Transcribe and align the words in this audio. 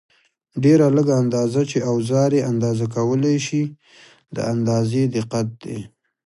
ډېره 0.63 0.85
لږه 0.95 1.13
اندازه 1.23 1.61
چې 1.71 1.77
اوزار 1.91 2.29
یې 2.37 2.47
اندازه 2.51 2.85
کولای 2.95 3.37
شي 3.47 3.63
د 4.35 4.37
اندازې 4.53 5.01
دقت 5.15 5.47
دی. 5.63 5.79